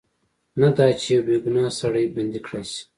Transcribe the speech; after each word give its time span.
نه 0.59 0.69
دا 0.77 0.85
چې 0.99 1.07
یو 1.15 1.21
بې 1.27 1.35
ګناه 1.43 1.69
سړی 1.79 2.05
بندي 2.15 2.39
کړای 2.45 2.63
شي. 2.71 2.81